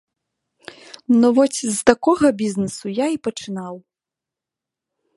Ну 1.19 1.27
вось 1.39 1.61
з 1.75 1.77
такога 1.91 2.27
бізнэсу 2.41 2.85
я 3.05 3.13
і 3.19 3.23
пачынаў. 3.29 3.75